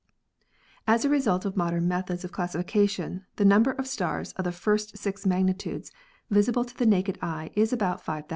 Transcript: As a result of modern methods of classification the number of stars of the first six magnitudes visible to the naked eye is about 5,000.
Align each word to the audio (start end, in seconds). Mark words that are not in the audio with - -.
As 0.87 1.05
a 1.05 1.09
result 1.09 1.45
of 1.45 1.55
modern 1.55 1.87
methods 1.87 2.23
of 2.25 2.31
classification 2.31 3.23
the 3.35 3.45
number 3.45 3.69
of 3.69 3.85
stars 3.85 4.31
of 4.33 4.45
the 4.45 4.51
first 4.51 4.97
six 4.97 5.27
magnitudes 5.27 5.91
visible 6.31 6.65
to 6.65 6.75
the 6.75 6.87
naked 6.87 7.19
eye 7.21 7.51
is 7.53 7.71
about 7.71 8.03
5,000. 8.03 8.25